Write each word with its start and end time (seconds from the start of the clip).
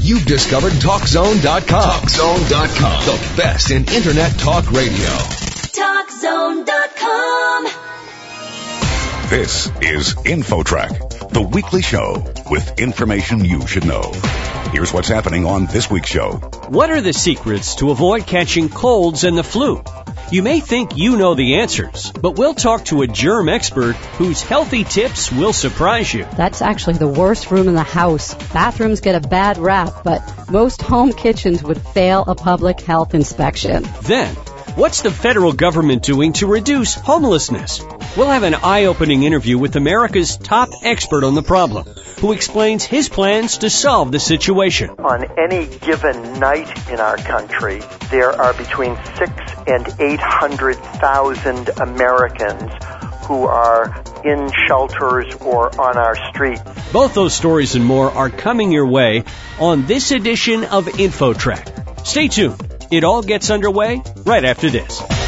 you've 0.00 0.24
discovered 0.24 0.72
TalkZone.com. 0.72 2.00
TalkZone.com. 2.00 3.06
The 3.06 3.36
best 3.36 3.70
in 3.70 3.84
Internet 3.84 4.38
talk 4.38 4.70
radio. 4.70 5.08
TalkZone.com. 5.76 7.64
This 9.30 9.66
is 9.80 10.14
InfoTrack, 10.14 11.30
the 11.30 11.42
weekly 11.42 11.82
show 11.82 12.24
with 12.50 12.80
information 12.80 13.44
you 13.44 13.66
should 13.66 13.86
know. 13.86 14.10
Here's 14.72 14.92
what's 14.92 15.08
happening 15.08 15.46
on 15.46 15.66
this 15.66 15.88
week's 15.88 16.08
show. 16.08 16.32
What 16.68 16.90
are 16.90 17.00
the 17.00 17.12
secrets 17.12 17.76
to 17.76 17.90
avoid 17.90 18.26
catching 18.26 18.68
colds 18.68 19.22
and 19.24 19.38
the 19.38 19.44
flu? 19.44 19.82
You 20.32 20.44
may 20.44 20.60
think 20.60 20.96
you 20.96 21.16
know 21.16 21.34
the 21.34 21.56
answers, 21.56 22.12
but 22.12 22.38
we'll 22.38 22.54
talk 22.54 22.84
to 22.84 23.02
a 23.02 23.08
germ 23.08 23.48
expert 23.48 23.96
whose 24.16 24.42
healthy 24.42 24.84
tips 24.84 25.32
will 25.32 25.52
surprise 25.52 26.14
you. 26.14 26.24
That's 26.36 26.62
actually 26.62 26.98
the 26.98 27.08
worst 27.08 27.50
room 27.50 27.66
in 27.66 27.74
the 27.74 27.82
house. 27.82 28.34
Bathrooms 28.52 29.00
get 29.00 29.16
a 29.16 29.28
bad 29.28 29.58
rap, 29.58 30.04
but 30.04 30.22
most 30.48 30.82
home 30.82 31.12
kitchens 31.12 31.64
would 31.64 31.80
fail 31.80 32.22
a 32.28 32.36
public 32.36 32.80
health 32.80 33.12
inspection. 33.12 33.84
Then, 34.02 34.36
what's 34.80 35.02
the 35.02 35.10
federal 35.10 35.52
government 35.52 36.02
doing 36.02 36.32
to 36.32 36.46
reduce 36.46 36.94
homelessness? 36.94 37.82
We'll 38.16 38.30
have 38.30 38.44
an 38.44 38.54
eye-opening 38.54 39.24
interview 39.24 39.58
with 39.58 39.76
America's 39.76 40.38
top 40.38 40.70
expert 40.82 41.22
on 41.22 41.34
the 41.34 41.42
problem, 41.42 41.84
who 42.20 42.32
explains 42.32 42.82
his 42.82 43.10
plans 43.10 43.58
to 43.58 43.68
solve 43.68 44.10
the 44.10 44.18
situation. 44.18 44.88
On 44.88 45.38
any 45.38 45.66
given 45.66 46.40
night 46.40 46.88
in 46.88 46.98
our 46.98 47.18
country, 47.18 47.82
there 48.10 48.32
are 48.32 48.54
between 48.54 48.96
six 49.18 49.30
and 49.66 49.86
eight 50.00 50.18
hundred 50.18 50.76
thousand 50.76 51.68
Americans 51.78 52.72
who 53.26 53.44
are 53.44 54.02
in 54.24 54.50
shelters 54.66 55.34
or 55.42 55.78
on 55.78 55.98
our 55.98 56.16
streets. 56.30 56.62
Both 56.90 57.12
those 57.12 57.34
stories 57.34 57.74
and 57.74 57.84
more 57.84 58.10
are 58.10 58.30
coming 58.30 58.72
your 58.72 58.86
way 58.86 59.24
on 59.58 59.84
this 59.84 60.10
edition 60.10 60.64
of 60.64 60.86
InfoTrack. 60.86 62.06
Stay 62.06 62.28
tuned. 62.28 62.69
It 62.90 63.04
all 63.04 63.22
gets 63.22 63.50
underway 63.50 64.02
right 64.24 64.44
after 64.44 64.68
this. 64.68 65.19